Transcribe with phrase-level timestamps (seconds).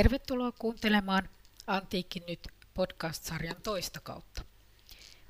[0.00, 1.28] Tervetuloa kuuntelemaan
[1.66, 4.44] Antiikin nyt podcast-sarjan toista kautta.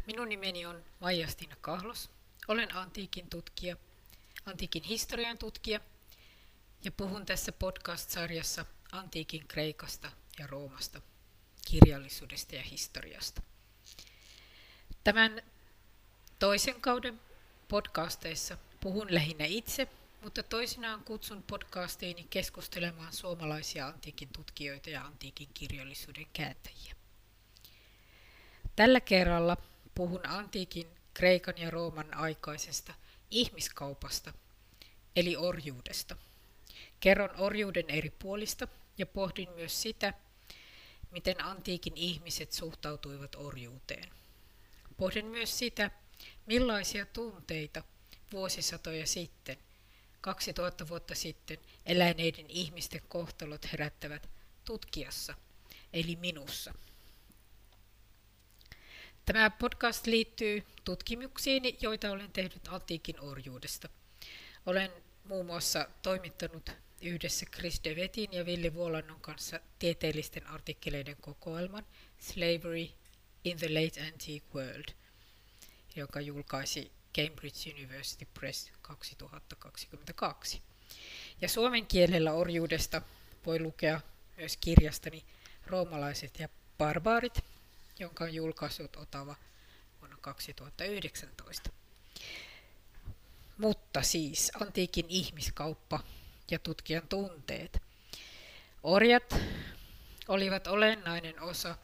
[0.06, 2.10] Minun nimeni on Maija-Stina Kahlos.
[2.48, 3.76] Olen antiikin tutkija,
[4.46, 5.80] antiikin historian tutkija
[6.84, 11.00] ja puhun tässä podcast-sarjassa antiikin Kreikasta ja Roomasta,
[11.70, 13.42] kirjallisuudesta ja historiasta.
[15.04, 15.42] Tämän
[16.38, 17.20] toisen kauden
[17.68, 19.88] podcasteissa puhun lähinnä itse–
[20.22, 26.94] mutta toisinaan kutsun podcastiini keskustelemaan suomalaisia antiikin tutkijoita ja antiikin kirjallisuuden kääntäjiä.
[28.76, 29.56] Tällä kerralla
[29.94, 32.94] puhun antiikin Kreikan ja Rooman aikaisesta
[33.30, 34.32] ihmiskaupasta,
[35.16, 36.16] eli orjuudesta.
[37.00, 40.14] Kerron orjuuden eri puolista ja pohdin myös sitä,
[41.10, 44.10] miten antiikin ihmiset suhtautuivat orjuuteen.
[44.96, 45.90] Pohdin myös sitä,
[46.46, 47.82] millaisia tunteita
[48.32, 49.56] vuosisatoja sitten
[50.20, 54.28] 2000 vuotta sitten eläneiden ihmisten kohtalot herättävät
[54.64, 55.34] tutkijassa,
[55.92, 56.74] eli minussa.
[59.24, 63.88] Tämä podcast liittyy tutkimuksiin, joita olen tehnyt antiikin orjuudesta.
[64.66, 64.90] Olen
[65.24, 71.86] muun muassa toimittanut yhdessä Chris Devetin ja Villi Vuolannon kanssa tieteellisten artikkeleiden kokoelman
[72.18, 72.88] Slavery
[73.44, 74.88] in the Late Antique World,
[75.96, 80.62] joka julkaisi Cambridge University Press 2022.
[81.40, 83.02] Ja suomen kielellä orjuudesta
[83.46, 84.00] voi lukea
[84.36, 85.24] myös kirjastani
[85.66, 87.44] Roomalaiset ja barbaarit,
[87.98, 89.36] jonka on julkaissut Otava
[90.00, 91.70] vuonna 2019.
[93.58, 96.00] Mutta siis antiikin ihmiskauppa
[96.50, 97.82] ja tutkijan tunteet.
[98.82, 99.34] Orjat
[100.28, 101.76] olivat olennainen osa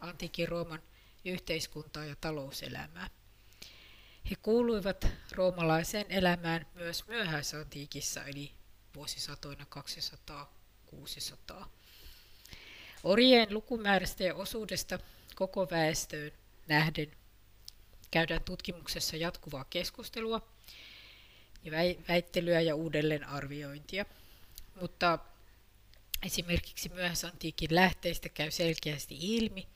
[0.00, 0.82] antiikin Rooman
[1.24, 3.10] yhteiskuntaa ja talouselämää.
[4.30, 8.52] He kuuluivat roomalaiseen elämään myös myöhäisantiikissa, eli
[8.94, 9.66] vuosisatoina
[11.60, 11.64] 200-600.
[13.04, 14.98] Orjien lukumäärästä ja osuudesta
[15.34, 16.32] koko väestöön
[16.68, 17.12] nähden
[18.10, 20.48] käydään tutkimuksessa jatkuvaa keskustelua
[21.64, 21.72] ja
[22.08, 24.04] väittelyä ja uudelleenarviointia.
[24.80, 25.18] Mutta
[26.26, 29.68] esimerkiksi myöhäisantiikin lähteistä käy selkeästi ilmi,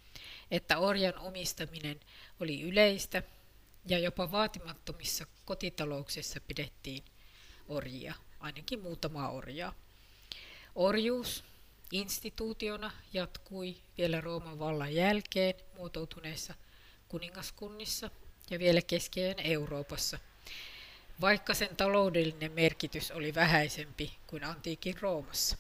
[0.51, 2.01] että orjan omistaminen
[2.41, 3.23] oli yleistä
[3.87, 7.05] ja jopa vaatimattomissa kotitalouksissa pidettiin
[7.69, 9.75] orjia, ainakin muutama orjaa.
[10.75, 11.45] Orjuus
[11.93, 16.55] instituutiona jatkui vielä Rooman vallan jälkeen muotoutuneissa
[17.09, 18.11] kuningaskunnissa
[18.51, 20.19] ja vielä keskiajan Euroopassa,
[21.21, 25.57] vaikka sen taloudellinen merkitys oli vähäisempi kuin antiikin Roomassa.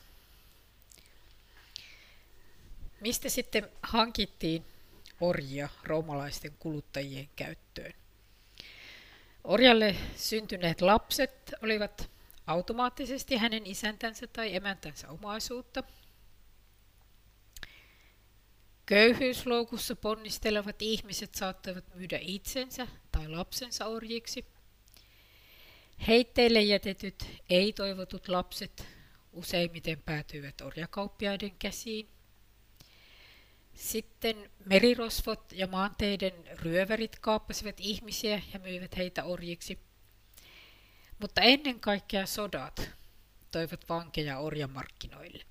[3.00, 4.64] Mistä sitten hankittiin
[5.20, 7.94] orjia roomalaisten kuluttajien käyttöön?
[9.46, 12.10] Orjalle syntyneet lapset olivat
[12.46, 15.82] automaattisesti hänen isäntänsä tai emäntänsä omaisuutta.
[18.86, 24.44] Köyhyysloukussa ponnistelevat ihmiset saattoivat myydä itsensä tai lapsensa orjiksi.
[26.06, 28.86] Heitteille jätetyt ei-toivotut lapset
[29.32, 32.08] useimmiten päätyivät orjakauppiaiden käsiin.
[33.76, 39.78] Sitten merirosvot ja maanteiden ryövärit kaappasivat ihmisiä ja myivät heitä orjiksi.
[41.18, 42.90] Mutta ennen kaikkea sodat
[43.50, 45.44] toivat vankeja orjamarkkinoille.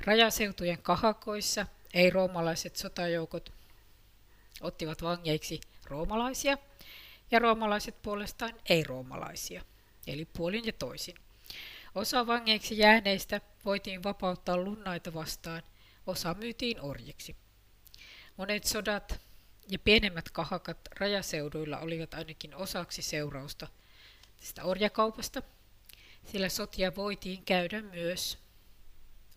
[0.00, 3.52] Rajaseutujen kahakoissa ei-roomalaiset sotajoukot
[4.60, 6.58] ottivat vangeiksi roomalaisia
[7.30, 9.64] ja roomalaiset puolestaan ei-roomalaisia,
[10.06, 11.14] eli puolin ja toisin.
[11.94, 15.62] Osa vangeiksi jääneistä voitiin vapauttaa lunnaita vastaan
[16.06, 17.36] osa myytiin orjiksi.
[18.36, 19.20] Monet sodat
[19.68, 23.68] ja pienemmät kahakat rajaseuduilla olivat ainakin osaksi seurausta
[24.40, 25.42] tästä orjakaupasta,
[26.24, 28.38] sillä sotia voitiin käydä myös,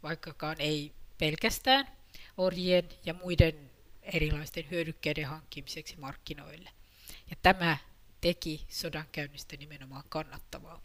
[0.03, 1.87] vaikkakaan ei pelkästään,
[2.37, 6.69] orjien ja muiden erilaisten hyödykkeiden hankkimiseksi markkinoille.
[7.29, 7.77] Ja tämä
[8.21, 10.81] teki sodankäynnistä nimenomaan kannattavaa.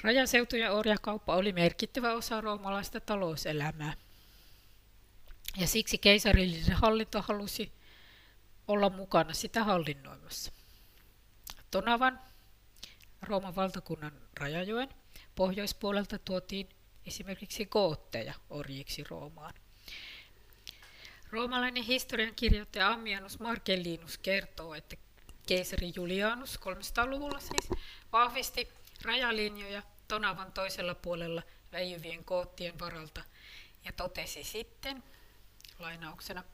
[0.00, 3.94] Rajaseutu ja orjakauppa oli merkittävä osa roomalaista talouselämää.
[5.56, 7.72] Ja siksi keisarillinen hallinto halusi
[8.68, 10.52] olla mukana sitä hallinnoimassa.
[11.70, 12.20] Tonavan,
[13.22, 14.88] Rooman valtakunnan rajajoen,
[15.34, 16.68] pohjoispuolelta tuotiin
[17.06, 19.54] esimerkiksi kootteja orjiksi Roomaan.
[21.30, 24.96] Roomalainen historiankirjoittaja Ammianus Marcellinus kertoo, että
[25.46, 27.70] keisari Julianus 300-luvulla siis
[28.12, 28.68] vahvisti
[29.04, 33.24] rajalinjoja Tonavan toisella puolella väijyvien koottien varalta
[33.84, 35.02] ja totesi sitten
[35.78, 36.44] lainauksena,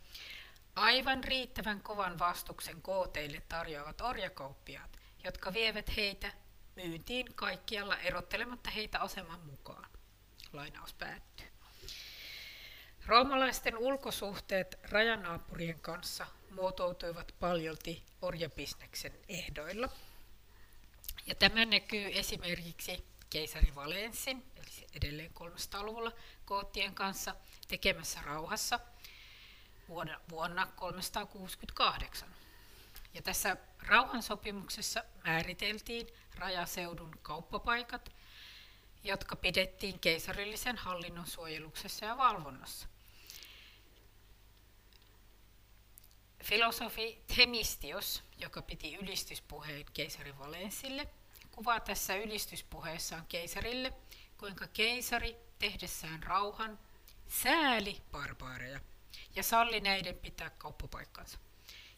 [0.74, 6.32] aivan riittävän kovan vastuksen kooteille tarjoavat orjakauppiaat, jotka vievät heitä
[6.76, 9.90] myyntiin kaikkialla erottelematta heitä aseman mukaan.
[10.52, 11.46] Lainaus päättyy.
[13.06, 19.88] Roomalaisten ulkosuhteet rajanaapurien kanssa muotoutuivat paljolti orjabisneksen ehdoilla.
[21.28, 26.12] Ja tämä näkyy esimerkiksi keisari Valenssin, eli edelleen 300-luvulla
[26.44, 27.34] koottien kanssa
[27.68, 28.80] tekemässä rauhassa
[29.88, 32.28] vuonna, vuonna 368.
[33.14, 38.12] Ja tässä rauhansopimuksessa määriteltiin rajaseudun kauppapaikat,
[39.04, 42.88] jotka pidettiin keisarillisen hallinnon suojeluksessa ja valvonnassa.
[46.44, 51.08] Filosofi Themistios, joka piti ylistyspuheen keisari Valensille,
[51.58, 53.92] kuvaa tässä ylistyspuheessaan keisarille,
[54.36, 56.78] kuinka keisari tehdessään rauhan
[57.28, 58.80] sääli barbaareja
[59.36, 61.38] ja salli näiden pitää kauppapaikkansa.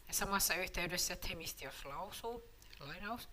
[0.07, 2.43] Ja samassa yhteydessä Themistios lausuu,
[2.79, 3.29] lainaus,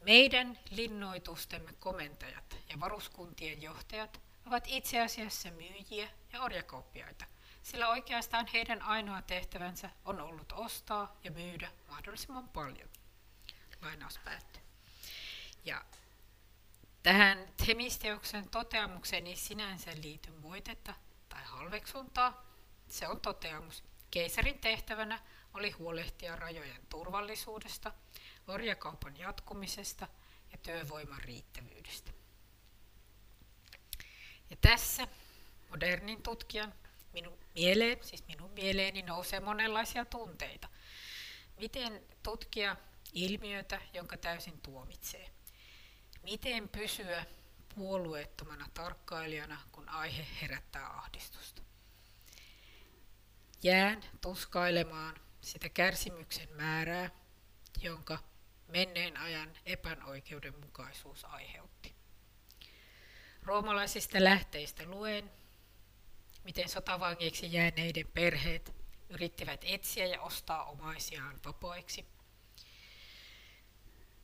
[0.00, 7.24] meidän linnoitustemme komentajat ja varuskuntien johtajat ovat itse asiassa myyjiä ja orjakauppiaita,
[7.62, 12.88] sillä oikeastaan heidän ainoa tehtävänsä on ollut ostaa ja myydä mahdollisimman paljon.
[13.82, 14.62] Lainaus päättyy.
[15.64, 15.84] Ja
[17.02, 20.94] tähän Themisteoksen toteamukseen ei sinänsä liity moitetta
[21.28, 22.46] tai halveksuntaa.
[22.88, 23.84] Se on toteamus.
[24.10, 25.20] Keisarin tehtävänä
[25.54, 27.92] oli huolehtia rajojen turvallisuudesta,
[28.48, 30.08] orjakaupan jatkumisesta
[30.52, 32.12] ja työvoiman riittävyydestä.
[34.50, 35.06] Ja tässä
[35.70, 36.74] modernin tutkijan
[37.12, 40.68] minun mieleen, siis minun mieleeni nousee monenlaisia tunteita.
[41.56, 42.76] Miten tutkia
[43.12, 45.31] ilmiötä, jonka täysin tuomitsee?
[46.22, 47.26] Miten pysyä
[47.74, 51.62] puolueettomana tarkkailijana, kun aihe herättää ahdistusta?
[53.62, 57.10] Jään tuskailemaan sitä kärsimyksen määrää,
[57.80, 58.18] jonka
[58.68, 61.94] menneen ajan epäoikeudenmukaisuus aiheutti.
[63.42, 65.30] Roomalaisista lähteistä luen,
[66.44, 68.74] miten sotavangiksi jääneiden perheet
[69.08, 72.06] yrittivät etsiä ja ostaa omaisiaan vapaiksi.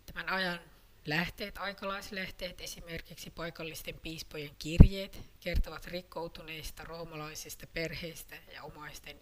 [0.07, 0.61] Tämän ajan
[1.09, 9.21] lähteet, aikalaislähteet, esimerkiksi paikallisten piispojen kirjeet, kertovat rikkoutuneista roomalaisista perheistä ja omaisten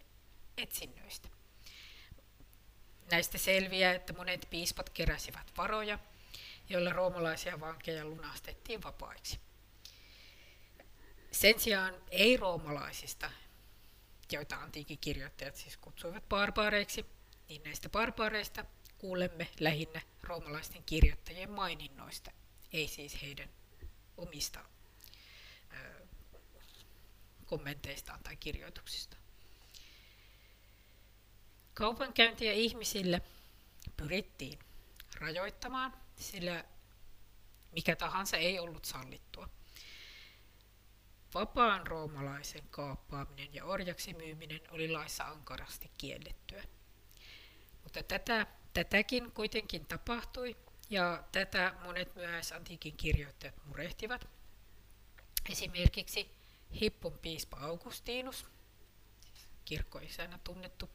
[0.56, 1.28] etsinnöistä.
[3.10, 5.98] Näistä selviää, että monet piispat keräsivät varoja,
[6.68, 9.38] joilla roomalaisia vankeja lunastettiin vapaiksi.
[11.30, 13.30] Sen sijaan ei-roomalaisista,
[14.32, 17.06] joita antiikin kirjoittajat siis kutsuivat barbaareiksi,
[17.48, 18.64] niin näistä barbaareista
[18.98, 22.30] kuulemme lähinnä roomalaisten kirjoittajien maininnoista,
[22.72, 23.48] ei siis heidän
[24.16, 24.64] omista
[27.46, 29.22] kommenteistaan tai kirjoituksistaan.
[31.74, 33.22] Kaupankäyntiä ihmisille
[33.96, 34.58] pyrittiin
[35.20, 36.64] rajoittamaan, sillä
[37.72, 39.48] mikä tahansa ei ollut sallittua.
[41.34, 46.64] Vapaan roomalaisen kaappaaminen ja orjaksi myyminen oli laissa ankarasti kiellettyä.
[47.82, 48.46] Mutta tätä,
[48.76, 50.56] tätäkin kuitenkin tapahtui
[50.90, 52.12] ja tätä monet
[52.54, 54.28] antiikin kirjoittajat murehtivat.
[55.50, 56.30] Esimerkiksi
[56.80, 58.46] Hippon piispa Augustinus,
[59.64, 60.90] kirkkoisänä tunnettu,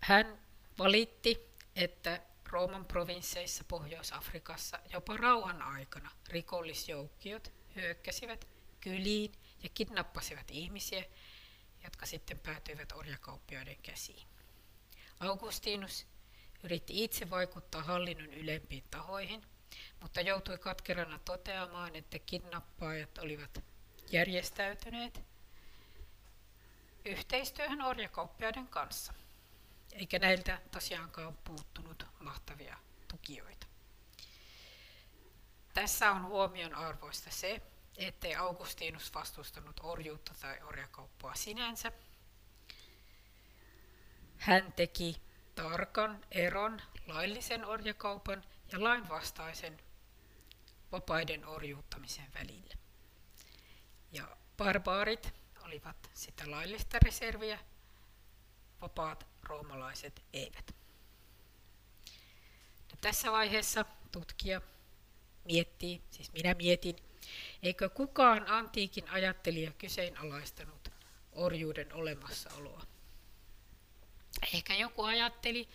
[0.00, 0.38] hän
[0.78, 1.40] valitti,
[1.76, 8.48] että Rooman provinsseissa Pohjois-Afrikassa jopa rauhan aikana rikollisjoukkiot hyökkäsivät
[8.80, 11.04] kyliin ja kidnappasivat ihmisiä,
[11.84, 14.26] jotka sitten päätyivät orjakauppioiden käsiin.
[15.20, 16.13] Augustinus
[16.64, 19.42] yritti itse vaikuttaa hallinnon ylempiin tahoihin,
[20.00, 23.64] mutta joutui katkerana toteamaan, että kidnappaajat olivat
[24.12, 25.20] järjestäytyneet
[27.04, 29.14] yhteistyöhön orjakauppiaiden kanssa
[29.94, 32.76] eikä näiltä tosiaankaan puuttunut mahtavia
[33.08, 33.66] tukijoita.
[35.74, 37.62] Tässä on huomion arvoista se,
[37.96, 41.92] ettei Augustinus vastustanut orjuutta tai orjakauppaa sinänsä.
[44.36, 45.20] Hän teki
[45.54, 49.78] tarkan eron laillisen orjakaupan ja lainvastaisen
[50.92, 52.74] vapaiden orjuuttamisen välillä.
[54.12, 55.34] Ja barbaarit
[55.64, 57.58] olivat sitä laillista reserviä,
[58.80, 60.74] vapaat roomalaiset eivät.
[62.90, 64.60] No, tässä vaiheessa tutkija
[65.44, 66.96] miettii, siis minä mietin,
[67.62, 70.88] eikö kukaan antiikin ajattelija kyseenalaistanut
[71.32, 72.93] orjuuden olemassaoloa.
[74.54, 75.68] Ehkä joku ajatteli,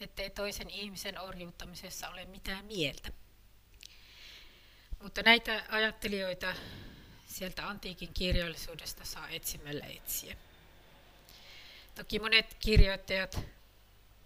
[0.00, 3.12] ettei toisen ihmisen orjuuttamisessa ole mitään mieltä.
[5.02, 6.54] Mutta näitä ajattelijoita
[7.26, 10.36] sieltä antiikin kirjallisuudesta saa etsimällä etsiä.
[11.94, 13.40] Toki monet kirjoittajat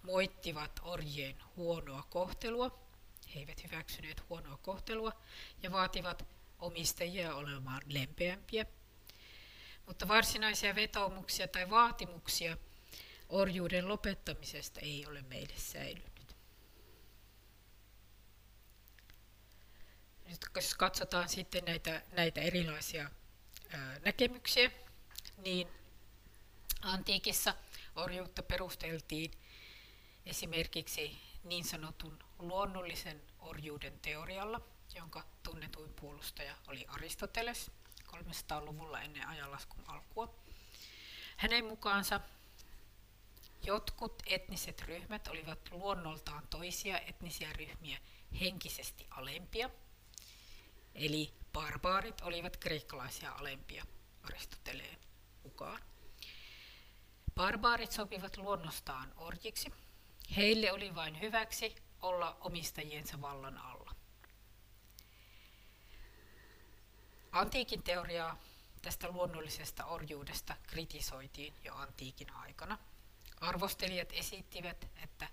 [0.03, 2.79] moittivat orjien huonoa kohtelua.
[3.35, 5.21] He eivät hyväksyneet huonoa kohtelua
[5.63, 6.25] ja vaativat
[6.59, 8.65] omistajia olemaan lempeämpiä.
[9.85, 12.57] Mutta varsinaisia vetoomuksia tai vaatimuksia
[13.29, 16.35] orjuuden lopettamisesta ei ole meille säilynyt.
[20.25, 23.09] Nyt jos katsotaan sitten näitä, näitä erilaisia
[23.73, 24.71] ää, näkemyksiä,
[25.37, 25.67] niin
[26.81, 27.53] antiikissa
[27.95, 29.31] orjuutta perusteltiin
[30.25, 34.61] esimerkiksi niin sanotun luonnollisen orjuuden teorialla,
[34.95, 37.71] jonka tunnetuin puolustaja oli Aristoteles
[38.07, 40.35] 300-luvulla ennen ajanlaskun alkua.
[41.37, 42.19] Hänen mukaansa
[43.63, 47.97] jotkut etniset ryhmät olivat luonnoltaan toisia etnisiä ryhmiä
[48.39, 49.69] henkisesti alempia,
[50.95, 53.85] eli barbaarit olivat kreikkalaisia alempia
[54.23, 54.97] Aristoteleen
[55.43, 55.81] mukaan.
[57.35, 59.73] Barbaarit sopivat luonnostaan orjiksi.
[60.35, 63.95] Heille oli vain hyväksi olla omistajiensa vallan alla.
[67.31, 68.39] Antiikin teoriaa
[68.81, 72.77] tästä luonnollisesta orjuudesta kritisoitiin jo antiikin aikana.
[73.41, 75.27] Arvostelijat esittivät, että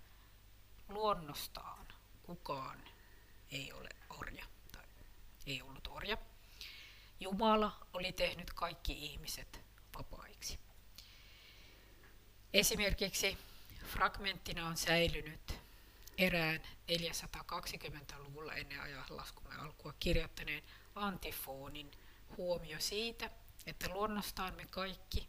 [0.89, 1.87] luonnostaan
[2.23, 2.83] kukaan
[3.51, 4.83] ei ole orja tai
[5.45, 6.17] ei ollut orja.
[7.19, 9.61] Jumala oli tehnyt kaikki ihmiset
[9.97, 10.59] vapaiksi.
[12.53, 13.37] Esimerkiksi
[13.85, 15.59] fragmenttina on säilynyt
[16.17, 16.61] erään
[16.91, 20.63] 420-luvulla ennen ajanlaskumme alkua kirjoittaneen
[20.95, 21.91] antifonin
[22.37, 23.29] huomio siitä,
[23.65, 25.27] että luonnostaan me kaikki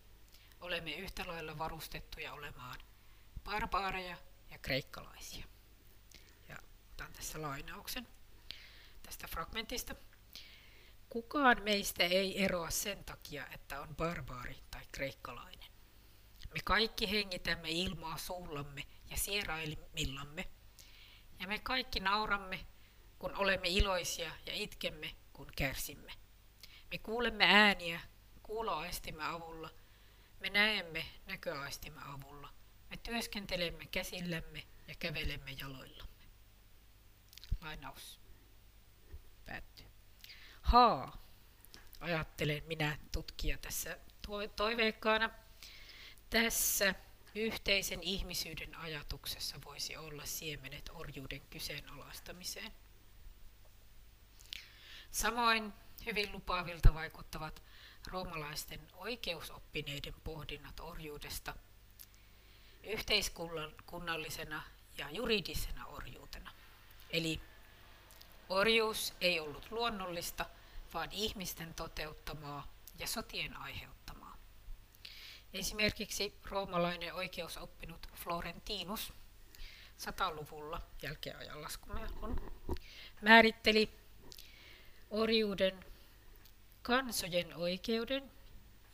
[0.60, 2.80] olemme yhtä lailla varustettuja olemaan
[3.44, 4.16] barbaareja
[4.50, 5.44] ja kreikkalaisia.
[6.48, 6.56] Ja
[6.92, 8.06] otan tässä lainauksen
[9.02, 9.94] tästä fragmentista.
[11.10, 15.68] Kukaan meistä ei eroa sen takia, että on barbaari tai kreikkalainen.
[16.54, 20.48] Me kaikki hengitämme ilmaa suullamme ja sieraimillamme,
[21.40, 22.66] ja me kaikki nauramme,
[23.18, 26.12] kun olemme iloisia ja itkemme, kun kärsimme.
[26.90, 28.00] Me kuulemme ääniä
[28.42, 29.70] kuuloaistimme avulla,
[30.40, 32.54] me näemme näköaistimme avulla,
[32.90, 36.25] me työskentelemme käsillämme ja kävelemme jaloillamme.
[37.61, 38.21] Lainaus
[39.45, 39.87] päättyy.
[40.62, 41.23] Haa,
[42.00, 43.99] ajattelen minä tutkija tässä
[44.57, 45.30] toiveikkaana.
[46.30, 46.95] Tässä
[47.35, 52.73] yhteisen ihmisyyden ajatuksessa voisi olla siemenet orjuuden kyseenalaistamiseen.
[55.11, 55.73] Samoin
[56.07, 57.62] hyvin lupaavilta vaikuttavat
[58.06, 61.54] roomalaisten oikeusoppineiden pohdinnat orjuudesta
[62.84, 64.62] yhteiskunnallisena
[64.98, 66.52] ja juridisena orjuutena.
[67.10, 67.40] Eli
[68.48, 70.46] orjuus ei ollut luonnollista,
[70.94, 74.36] vaan ihmisten toteuttamaa ja sotien aiheuttamaa.
[75.52, 79.12] Esimerkiksi roomalainen oikeusoppinut Florentinus
[79.98, 82.52] 100-luvulla jälkeajan laskumerkun
[83.22, 83.98] määritteli
[85.10, 85.84] orjuuden
[86.88, 88.30] kansojen oikeuden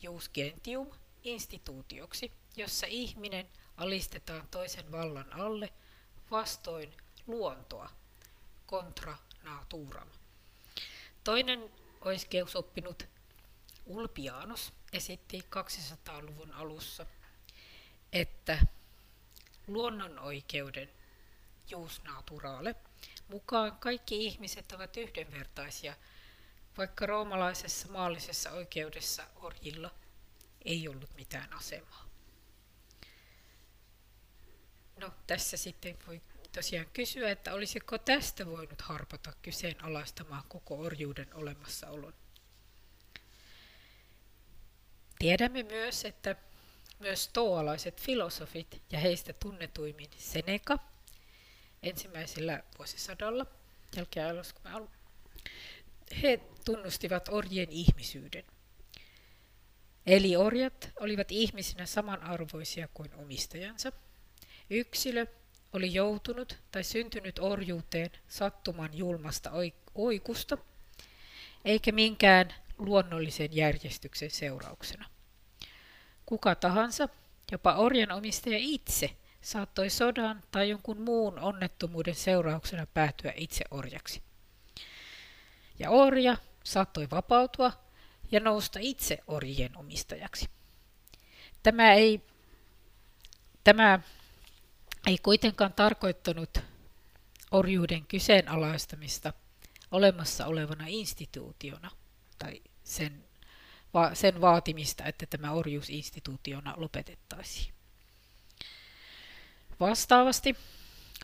[0.02, 0.90] jus gentium
[1.24, 5.72] instituutioksi, jossa ihminen alistetaan toisen vallan alle
[6.30, 6.94] vastoin
[7.26, 7.90] luontoa
[8.68, 10.08] contra naturam.
[11.24, 11.70] Toinen
[12.00, 13.02] oikeusoppinut
[13.86, 17.06] Ulpianus esitti 200-luvun alussa,
[18.12, 18.66] että
[19.66, 20.90] luonnonoikeuden
[21.70, 22.74] jus naturale
[23.28, 25.94] mukaan kaikki ihmiset ovat yhdenvertaisia,
[26.78, 29.90] vaikka roomalaisessa maallisessa oikeudessa orjilla
[30.64, 32.08] ei ollut mitään asemaa.
[34.96, 36.20] No, tässä sitten voi
[36.52, 42.14] tosiaan kysyä, että olisiko tästä voinut harpata kyseenalaistamaan koko orjuuden olemassaolon.
[45.18, 46.36] Tiedämme myös, että
[46.98, 50.78] myös stoalaiset filosofit ja heistä tunnetuimmin Seneca
[51.82, 53.46] ensimmäisellä vuosisadalla
[53.96, 54.42] jälkeajalla,
[56.22, 58.44] he tunnustivat orjien ihmisyyden.
[60.06, 63.92] Eli orjat olivat ihmisinä samanarvoisia kuin omistajansa.
[64.70, 65.26] Yksilö
[65.72, 69.50] oli joutunut tai syntynyt orjuuteen sattuman julmasta
[69.94, 70.58] oikusta,
[71.64, 75.06] eikä minkään luonnollisen järjestyksen seurauksena.
[76.26, 77.08] Kuka tahansa,
[77.52, 84.22] jopa orjan omistaja itse, saattoi sodan tai jonkun muun onnettomuuden seurauksena päätyä itse orjaksi.
[85.78, 87.72] Ja orja saattoi vapautua
[88.30, 90.48] ja nousta itse orjien omistajaksi.
[91.62, 92.20] Tämä ei,
[93.64, 94.00] tämä
[95.06, 96.58] ei kuitenkaan tarkoittanut
[97.50, 99.32] orjuuden kyseenalaistamista
[99.90, 101.90] olemassa olevana instituutiona
[102.38, 103.24] tai sen,
[104.12, 107.74] sen vaatimista, että tämä orjuus instituutiona lopetettaisiin.
[109.80, 110.56] Vastaavasti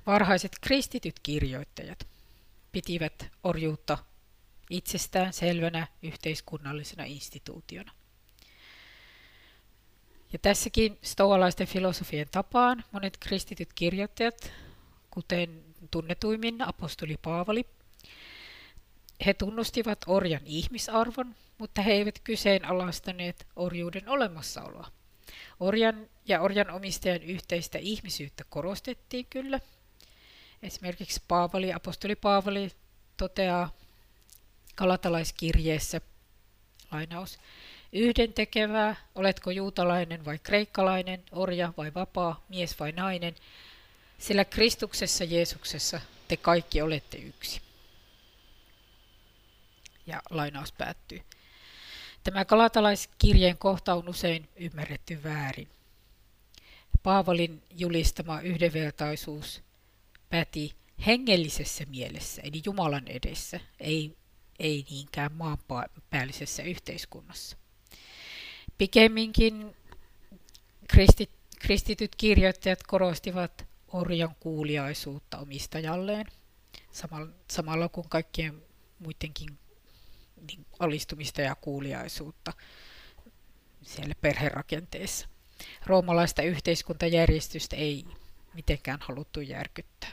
[0.07, 2.09] varhaiset kristityt kirjoittajat
[2.73, 3.99] pitivät orjuutta
[4.71, 7.93] itsestään selvänä yhteiskunnallisena instituutiona.
[10.33, 14.53] Ja tässäkin stoalaisten filosofien tapaan monet kristityt kirjoittajat,
[15.11, 17.65] kuten tunnetuimmin apostoli Paavali,
[19.27, 24.93] he tunnustivat orjan ihmisarvon, mutta he eivät kyseenalaistaneet orjuuden olemassaoloa.
[25.61, 29.61] Orjan ja orjan omistajan yhteistä ihmisyyttä korostettiin kyllä.
[30.63, 32.71] Esimerkiksi Paavali, apostoli Paavali
[33.17, 33.80] toteaa
[34.81, 36.01] kalatalaiskirjeessä,
[36.93, 37.39] lainaus,
[37.93, 43.35] Yhden tekevää, oletko juutalainen vai kreikkalainen, orja vai vapaa, mies vai nainen,
[44.19, 47.61] sillä Kristuksessa Jeesuksessa te kaikki olette yksi.
[50.07, 51.21] Ja lainaus päättyy.
[52.25, 55.69] Tämä kalatalaiskirjeen kohta on usein ymmärretty väärin.
[57.03, 59.63] Paavalin julistama yhdenvertaisuus
[60.29, 60.75] päti
[61.07, 64.20] hengellisessä mielessä, eli Jumalan edessä, ei,
[64.61, 67.57] ei niinkään maanpäällisessä yhteiskunnassa.
[68.79, 69.77] Pikemminkin
[70.89, 76.27] kristit, kristityt kirjoittajat korostivat orjan kuuliaisuutta omistajalleen,
[77.51, 78.63] samalla kun kaikkien
[78.99, 79.59] muidenkin
[80.49, 82.53] niin alistumista ja kuuliaisuutta
[83.83, 85.29] siellä perherakenteessa.
[85.87, 88.05] Roomalaista yhteiskuntajärjestystä ei
[88.55, 90.11] mitenkään haluttu järkyttää.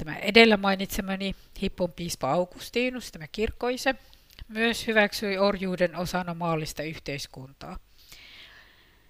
[0.00, 3.94] Tämä edellä mainitsemani Hippon piispa Augustinus, tämä kirkkoise,
[4.48, 7.78] myös hyväksyi orjuuden osana maallista yhteiskuntaa.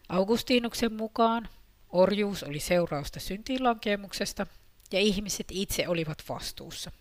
[0.09, 1.49] Augustinuksen mukaan
[1.89, 4.47] orjuus oli seurausta syntiinlankemuksesta
[4.93, 6.93] ja ihmiset itse olivat vastuussa.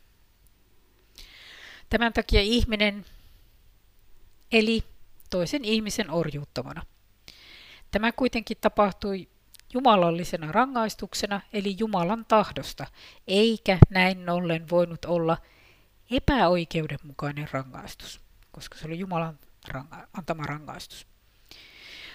[1.89, 3.05] Tämän takia ihminen
[4.51, 4.83] eli
[5.29, 6.85] toisen ihmisen orjuuttamana.
[7.91, 9.27] Tämä kuitenkin tapahtui
[9.73, 12.87] jumalallisena rangaistuksena, eli Jumalan tahdosta,
[13.27, 15.37] eikä näin ollen voinut olla
[16.11, 21.07] epäoikeudenmukainen rangaistus, koska se oli Jumalan ranga- antama rangaistus.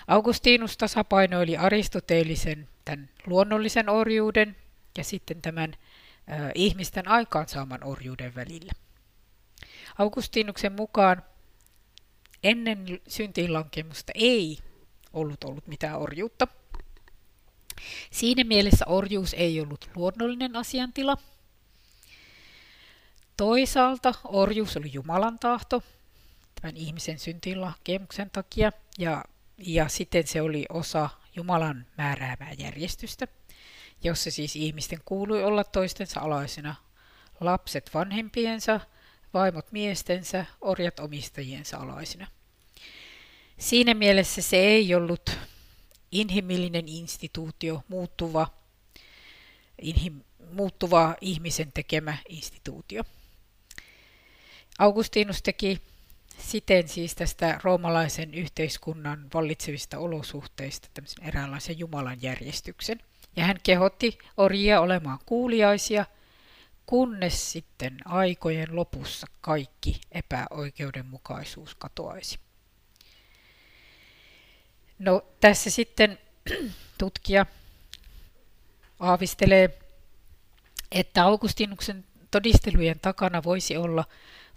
[0.07, 4.57] Augustinus tasapainoili aristoteellisen tämän luonnollisen orjuuden
[4.99, 8.73] ja sitten tämän ö, ihmisten aikaansaaman orjuuden välillä.
[9.99, 11.23] Augustinuksen mukaan
[12.43, 14.59] ennen syntiinlankemusta ei
[15.13, 16.49] ollut ollut mitään orjuutta–
[18.11, 21.17] Siinä mielessä orjuus ei ollut luonnollinen asiantila.
[23.37, 25.83] Toisaalta orjuus oli Jumalan tahto
[26.61, 29.25] tämän ihmisen syntiinlahkemuksen takia ja,
[29.59, 33.29] ja sitten se oli osa Jumalan määräämää järjestystä,
[34.05, 36.75] jossa siis ihmisten kuului olla toistensa alaisena
[37.41, 38.81] lapset vanhempiensa,
[39.35, 42.27] vaimot miestensä, orjat omistajiensa alaisina.
[43.59, 45.39] Siinä mielessä se ei ollut
[46.15, 48.47] inhimillinen instituutio, muuttuva,
[49.83, 50.21] inhim,
[50.53, 53.05] muuttuva ihmisen tekemä instituutio.
[54.79, 55.81] Augustinus teki
[56.39, 63.01] siten siis tästä roomalaisen yhteiskunnan vallitsevista olosuhteista tämmöisen eräänlaisen Jumalan järjestyksen.
[63.37, 66.07] Ja hän kehotti orjia olemaan kuuliaisia,
[66.87, 72.44] kunnes sitten aikojen lopussa kaikki epäoikeudenmukaisuus katoaisi.
[74.99, 76.19] No tässä sitten
[76.99, 77.47] tutkija
[79.01, 79.79] aavistelee,
[80.93, 84.05] että Augustinuksen todistelujen takana voisi olla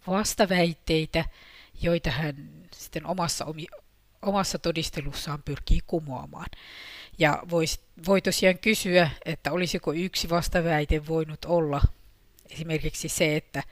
[0.07, 1.25] vastaväitteitä,
[1.81, 3.45] joita hän sitten omassa,
[4.21, 6.49] omassa todistelussaan pyrkii kumoamaan.
[7.17, 11.81] Ja vois, voi tosiaan kysyä, että olisiko yksi vastaväite voinut olla
[12.49, 13.63] esimerkiksi se, että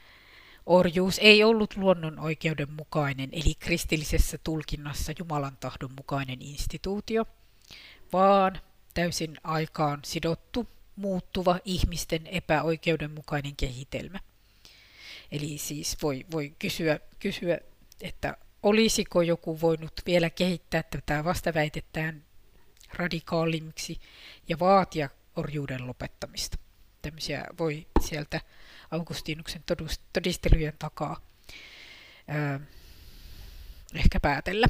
[0.65, 7.25] Orjuus ei ollut luonnon oikeudenmukainen, eli kristillisessä tulkinnassa Jumalan tahdon mukainen instituutio,
[8.13, 8.61] vaan
[8.93, 14.19] täysin aikaan sidottu, muuttuva ihmisten epäoikeudenmukainen kehitelmä.
[15.31, 17.57] Eli siis voi, voi kysyä, kysyä,
[18.01, 22.23] että olisiko joku voinut vielä kehittää tätä vastaväitettään
[22.93, 23.99] radikaalimmiksi
[24.49, 26.57] ja vaatia orjuuden lopettamista.
[27.01, 28.41] Tämmöisiä voi sieltä
[28.95, 29.63] Augustinuksen
[30.13, 31.19] todistelujen takaa
[32.27, 32.59] ää,
[33.95, 34.67] ehkä päätellä.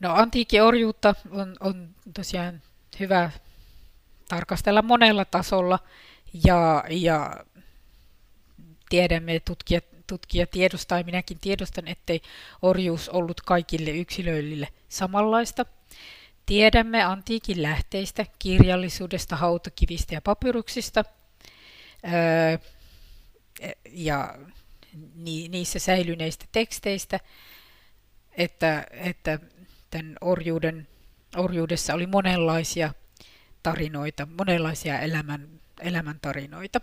[0.00, 2.62] No antiikin orjuutta on, on tosiaan
[3.00, 3.30] hyvä
[4.28, 5.78] tarkastella monella tasolla
[6.44, 7.44] ja, ja
[8.88, 12.22] tiedämme, tutkijat, tutkija tiedostaa ja minäkin tiedostan, ettei
[12.62, 15.64] orjuus ollut kaikille yksilöille samanlaista–
[16.50, 21.04] Tiedämme antiikin lähteistä, kirjallisuudesta, hautakivistä ja papyruksista,
[22.04, 22.58] öö,
[23.90, 24.38] ja
[25.48, 27.20] niissä säilyneistä teksteistä,
[28.32, 29.38] että, että
[29.90, 30.88] tämän orjuuden,
[31.36, 32.94] orjuudessa oli monenlaisia
[33.62, 35.48] tarinoita, monenlaisia elämän,
[35.80, 36.80] elämäntarinoita.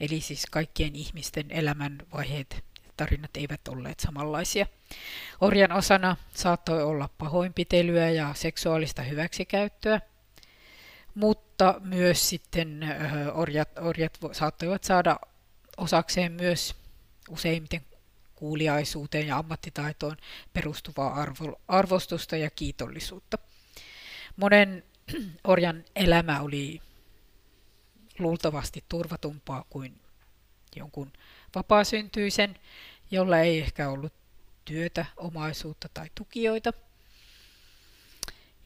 [0.00, 2.64] Eli siis kaikkien ihmisten elämänvaiheet
[2.96, 4.66] tarinat eivät olleet samanlaisia.
[5.40, 10.00] Orjan osana saattoi olla pahoinpitelyä ja seksuaalista hyväksikäyttöä,
[11.14, 12.96] mutta myös sitten
[13.34, 15.16] orjat, orjat saattoivat saada
[15.76, 16.76] osakseen myös
[17.28, 17.84] useimmiten
[18.34, 20.16] kuuliaisuuteen ja ammattitaitoon
[20.52, 23.38] perustuvaa arvo, arvostusta ja kiitollisuutta.
[24.36, 24.84] Monen
[25.44, 26.80] orjan elämä oli
[28.18, 30.00] luultavasti turvatumpaa kuin
[30.76, 31.12] jonkun
[31.56, 32.58] vapaasyntyisen,
[33.10, 34.12] jolla ei ehkä ollut
[34.64, 36.72] työtä, omaisuutta tai tukijoita.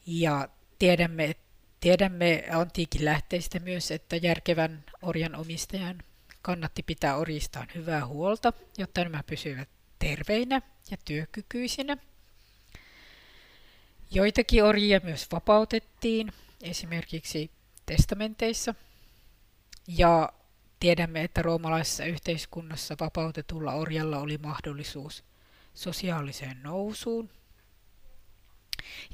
[0.06, 0.48] Ja
[0.78, 1.36] tiedämme,
[1.80, 6.02] tiedämme antiikin lähteistä myös, että järkevän orjan omistajan
[6.42, 11.96] kannatti pitää orjistaan hyvää huolta, jotta nämä pysyvät terveinä ja työkykyisinä.
[14.10, 17.50] Joitakin orjia myös vapautettiin, esimerkiksi
[17.86, 18.74] testamenteissa.
[19.88, 20.32] Ja
[20.80, 25.24] tiedämme, että roomalaisessa yhteiskunnassa vapautetulla orjalla oli mahdollisuus
[25.74, 27.30] sosiaaliseen nousuun.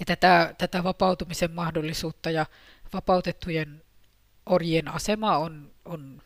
[0.00, 2.46] Ja tätä, tätä vapautumisen mahdollisuutta ja
[2.92, 3.82] vapautettujen
[4.46, 6.22] orjien asema on, on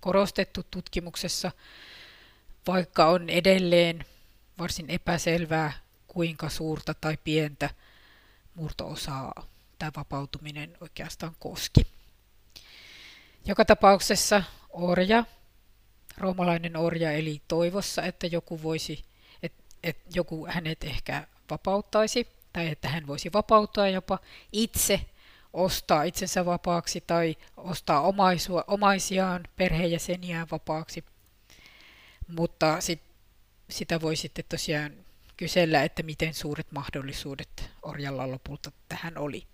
[0.00, 1.52] korostettu tutkimuksessa,
[2.66, 4.04] vaikka on edelleen
[4.58, 5.72] varsin epäselvää,
[6.06, 7.70] kuinka suurta tai pientä
[8.54, 9.46] murtoosaa
[9.78, 11.86] tämä vapautuminen oikeastaan koski.
[13.44, 15.24] Joka tapauksessa orja,
[16.18, 19.04] roomalainen orja eli toivossa, että joku voisi,
[19.42, 24.18] että, että joku hänet ehkä vapauttaisi tai että hän voisi vapautua jopa
[24.52, 25.00] itse
[25.52, 31.04] ostaa itsensä vapaaksi tai ostaa omaisua, omaisiaan, perheenjäseniään vapaaksi.
[32.28, 33.02] Mutta sit,
[33.70, 34.92] sitä voi sitten tosiaan
[35.36, 39.46] kysellä, että miten suuret mahdollisuudet orjalla lopulta tähän oli.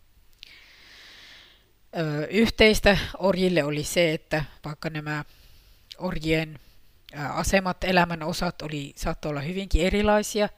[2.30, 5.24] Yhteistä orjille oli se, että vaikka nämä
[5.98, 6.58] orjien
[7.14, 10.48] asemat, elämän osat oli, saattoi olla hyvinkin erilaisia,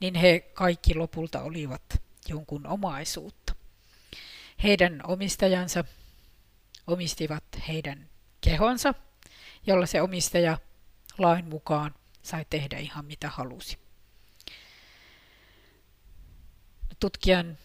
[0.00, 3.54] niin he kaikki lopulta olivat jonkun omaisuutta.
[4.62, 5.84] Heidän omistajansa
[6.86, 8.08] omistivat heidän
[8.40, 8.94] kehonsa,
[9.66, 10.58] jolla se omistaja
[11.18, 13.78] lain mukaan sai tehdä ihan mitä halusi.
[17.00, 17.58] Tutkijan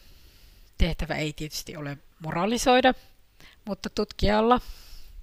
[0.78, 2.94] tehtävä ei tietysti ole moralisoida,
[3.66, 4.62] mutta tutkijalla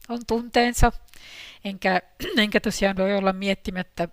[0.08, 0.92] on tunteensa,
[1.64, 2.02] enkä,
[2.36, 4.08] enkä tosiaan voi olla miettimättä,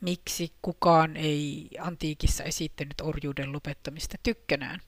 [0.00, 4.80] miksi kukaan ei antiikissa esittänyt orjuuden lopettamista tykkänään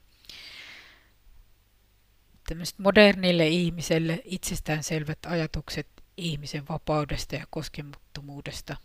[2.47, 8.77] tämmöiset modernille ihmiselle itsestäänselvät ajatukset ihmisen vapaudesta ja koskemattomuudesta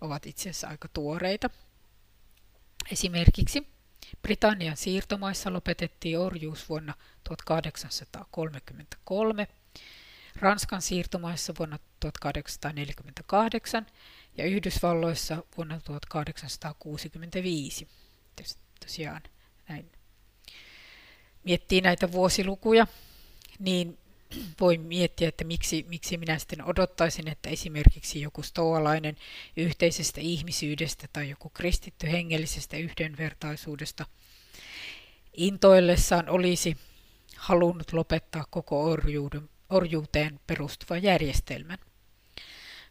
[0.00, 1.50] ovat itse asiassa aika tuoreita.
[2.92, 3.66] Esimerkiksi
[4.22, 6.94] Britannian siirtomaissa lopetettiin orjuus vuonna
[7.24, 9.46] 1833,
[10.36, 13.86] Ranskan siirtomaissa vuonna 1848
[14.36, 17.88] ja Yhdysvalloissa vuonna 1865.
[18.80, 19.22] Tosiaan
[19.68, 19.92] näin
[21.44, 22.86] miettii näitä vuosilukuja,
[23.58, 23.98] niin
[24.60, 29.16] voi miettiä, että miksi, miksi minä sitten odottaisin, että esimerkiksi joku stoalainen
[29.56, 34.06] yhteisestä ihmisyydestä tai joku kristitty hengellisestä yhdenvertaisuudesta
[35.36, 36.76] intoillessaan olisi
[37.36, 41.78] halunnut lopettaa koko orjuuden, orjuuteen perustuvan järjestelmän.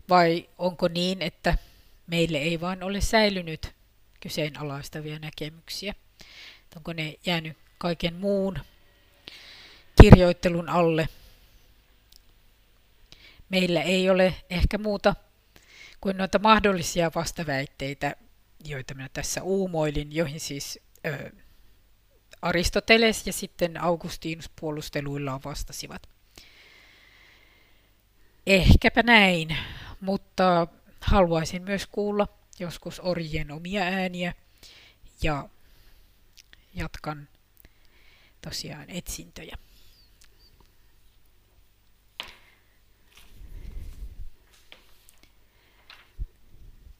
[0.09, 1.57] Vai onko niin, että
[2.07, 3.75] meille ei vain ole säilynyt
[4.19, 5.93] kyseenalaistavia näkemyksiä?
[6.75, 8.59] Onko ne jäänyt kaiken muun
[10.01, 11.09] kirjoittelun alle.
[13.51, 15.15] Meillä ei ole ehkä muuta
[16.01, 18.15] kuin noita mahdollisia vastaväitteitä,
[18.65, 21.31] joita minä tässä uumoilin, joihin siis ö,
[22.41, 26.09] Aristoteles ja sitten Augustinus puolusteluillaan vastasivat.
[28.47, 29.57] Ehkäpä näin,
[30.01, 30.67] mutta
[31.01, 32.27] haluaisin myös kuulla
[32.59, 34.33] joskus orjien omia ääniä
[35.23, 35.49] ja
[36.73, 37.27] jatkan
[38.41, 39.57] tosiaan etsintöjä.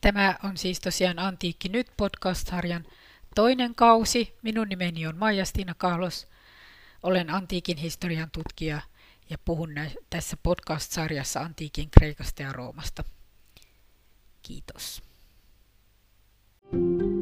[0.01, 2.85] Tämä on siis tosiaan Antiikki nyt podcast-sarjan
[3.35, 4.35] toinen kausi.
[4.41, 6.27] Minun nimeni on Maija-Stina Kahlos.
[7.03, 8.81] Olen antiikin historian tutkija
[9.29, 9.69] ja puhun
[10.09, 13.03] tässä podcast-sarjassa antiikin Kreikasta ja Roomasta.
[14.41, 15.01] Kiitos.
[16.71, 17.20] thank you